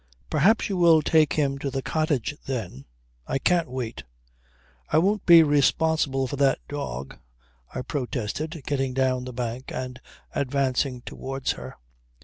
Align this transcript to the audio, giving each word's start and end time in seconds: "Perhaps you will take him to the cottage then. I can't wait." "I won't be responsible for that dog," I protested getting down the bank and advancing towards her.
"Perhaps 0.31 0.67
you 0.67 0.77
will 0.77 1.03
take 1.03 1.33
him 1.33 1.59
to 1.59 1.69
the 1.69 1.83
cottage 1.83 2.35
then. 2.47 2.85
I 3.27 3.37
can't 3.37 3.69
wait." 3.69 4.03
"I 4.89 4.97
won't 4.97 5.27
be 5.27 5.43
responsible 5.43 6.25
for 6.25 6.37
that 6.37 6.57
dog," 6.67 7.19
I 7.75 7.83
protested 7.83 8.63
getting 8.65 8.95
down 8.95 9.25
the 9.25 9.31
bank 9.33 9.71
and 9.71 10.01
advancing 10.33 11.01
towards 11.03 11.51
her. 11.51 11.75